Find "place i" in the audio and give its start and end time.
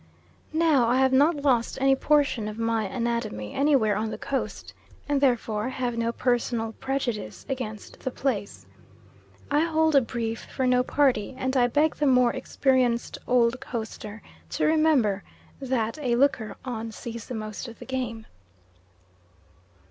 8.09-9.59